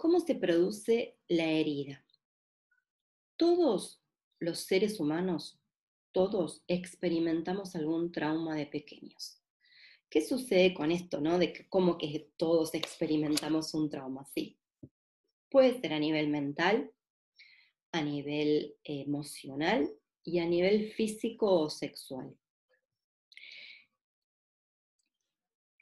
¿cómo 0.00 0.18
se 0.18 0.34
produce 0.34 1.18
la 1.28 1.44
herida? 1.44 2.02
Todos 3.36 4.02
los 4.38 4.60
seres 4.60 4.98
humanos, 4.98 5.60
todos 6.12 6.64
experimentamos 6.68 7.76
algún 7.76 8.10
trauma 8.10 8.56
de 8.56 8.64
pequeños. 8.64 9.42
¿Qué 10.08 10.22
sucede 10.22 10.72
con 10.72 10.90
esto, 10.90 11.20
no? 11.20 11.38
De 11.38 11.52
que, 11.52 11.68
cómo 11.68 11.98
que 11.98 12.30
todos 12.38 12.72
experimentamos 12.72 13.74
un 13.74 13.90
trauma, 13.90 14.24
sí. 14.24 14.58
Puede 15.50 15.78
ser 15.82 15.92
a 15.92 15.98
nivel 15.98 16.28
mental, 16.28 16.90
a 17.92 18.00
nivel 18.00 18.76
emocional 18.84 19.86
y 20.24 20.38
a 20.38 20.46
nivel 20.46 20.92
físico 20.94 21.60
o 21.60 21.68
sexual. 21.68 22.34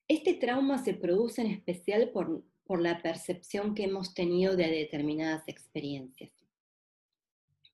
Este 0.08 0.34
trauma 0.34 0.82
se 0.82 0.94
produce 0.94 1.42
en 1.42 1.52
especial 1.52 2.10
por, 2.10 2.42
por 2.68 2.82
la 2.82 3.00
percepción 3.00 3.74
que 3.74 3.84
hemos 3.84 4.12
tenido 4.12 4.54
de 4.54 4.68
determinadas 4.68 5.42
experiencias. 5.48 6.30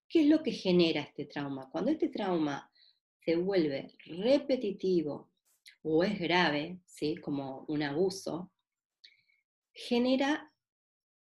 ¿Qué 0.08 0.20
es 0.20 0.28
lo 0.28 0.40
que 0.40 0.52
genera 0.52 1.00
este 1.00 1.24
trauma? 1.24 1.68
Cuando 1.68 1.90
este 1.90 2.08
trauma 2.10 2.70
se 3.24 3.34
vuelve 3.34 3.96
repetitivo 4.06 5.32
o 5.82 6.04
es 6.04 6.16
grave, 6.20 6.78
¿sí? 6.86 7.16
como 7.16 7.64
un 7.66 7.82
abuso, 7.82 8.52
genera 9.72 10.52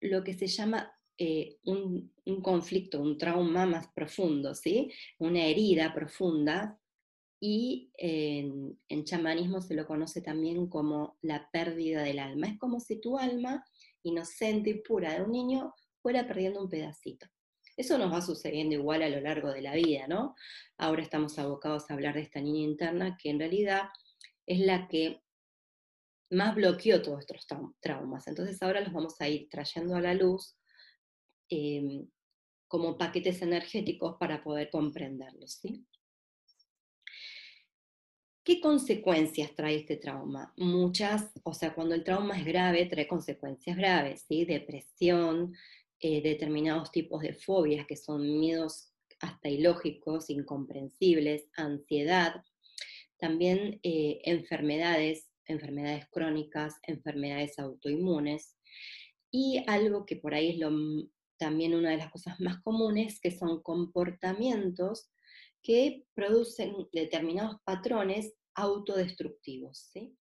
lo 0.00 0.24
que 0.24 0.32
se 0.32 0.46
llama 0.46 0.90
eh, 1.18 1.58
un, 1.64 2.14
conflicto, 2.42 2.98
un 2.98 3.18
trauma 3.18 3.66
más 3.66 3.88
profundo, 3.88 4.54
¿sí? 4.54 4.90
una 5.18 5.44
herida 5.44 5.92
profunda, 5.92 6.80
y 7.40 7.90
en, 7.96 9.04
chamanismo 9.04 9.60
se 9.62 9.74
lo 9.74 9.86
conoce 9.86 10.20
también 10.20 10.68
como 10.68 11.16
la 11.22 11.48
pérdida 11.50 12.02
del 12.02 12.18
alma. 12.18 12.48
Es 12.48 12.58
como 12.58 12.80
si 12.80 13.00
tu 13.00 13.18
alma, 13.18 13.64
inocente 14.02 14.70
y 14.70 14.82
pura 14.82 15.14
de 15.14 15.22
un 15.22 15.32
niño, 15.32 15.74
fuera 16.02 16.26
perdiendo 16.26 16.62
un 16.62 16.68
pedacito. 16.68 17.26
Eso 17.76 17.96
nos 17.96 18.12
va 18.12 18.20
sucediendo 18.20 18.74
igual 18.74 19.02
a 19.02 19.08
lo 19.08 19.20
largo 19.20 19.50
de 19.50 19.62
la 19.62 19.74
vida, 19.74 20.06
¿no? 20.06 20.34
Ahora 20.76 21.02
estamos 21.02 21.38
abocados 21.38 21.90
a 21.90 21.94
hablar 21.94 22.14
de 22.14 22.22
esta 22.22 22.40
niña 22.40 22.62
interna 22.62 23.16
que 23.20 23.30
en 23.30 23.38
realidad 23.38 23.84
es 24.46 24.60
la 24.60 24.86
que 24.86 25.22
más 26.30 26.54
bloqueó 26.54 27.00
todos 27.00 27.20
estos 27.20 27.46
traumas. 27.80 28.26
Entonces 28.28 28.62
ahora 28.62 28.82
los 28.82 28.92
vamos 28.92 29.20
a 29.20 29.28
ir 29.28 29.48
trayendo 29.48 29.96
a 29.96 30.00
la 30.00 30.14
luz 30.14 30.56
Em, 31.50 32.06
como 32.68 32.96
paquetes 32.96 33.42
energéticos 33.42 34.16
para 34.20 34.44
poder 34.44 34.70
comprenderlos. 34.70 35.54
¿sí? 35.54 35.84
¿Qué 38.50 38.60
consecuencias 38.60 39.54
trae 39.54 39.76
este 39.76 39.96
trauma? 39.96 40.52
Muchas, 40.56 41.30
o 41.44 41.54
sea, 41.54 41.72
cuando 41.72 41.94
el 41.94 42.02
trauma 42.02 42.36
es 42.36 42.44
grave, 42.44 42.84
trae 42.86 43.06
consecuencias 43.06 43.76
graves, 43.76 44.24
¿sí? 44.26 44.44
Depresión, 44.44 45.54
eh, 46.00 46.20
determinados 46.20 46.90
tipos 46.90 47.22
de 47.22 47.32
fobias 47.32 47.86
que 47.86 47.94
son 47.94 48.40
miedos 48.40 48.90
hasta 49.20 49.48
ilógicos, 49.48 50.30
incomprensibles, 50.30 51.46
ansiedad, 51.54 52.42
también 53.18 53.78
eh, 53.84 54.20
enfermedades, 54.24 55.30
enfermedades 55.44 56.08
crónicas, 56.10 56.74
enfermedades 56.82 57.56
autoinmunes, 57.56 58.56
y 59.30 59.62
algo 59.68 60.04
que 60.04 60.16
por 60.16 60.34
ahí 60.34 60.60
es 60.60 60.68
también 61.36 61.76
una 61.76 61.90
de 61.90 61.98
las 61.98 62.10
cosas 62.10 62.40
más 62.40 62.60
comunes, 62.64 63.20
que 63.20 63.30
son 63.30 63.62
comportamientos 63.62 65.08
que 65.62 66.04
producen 66.14 66.74
determinados 66.92 67.56
patrones 67.64 68.34
autodestructivos. 68.54 69.90
¿sí? 69.92 70.16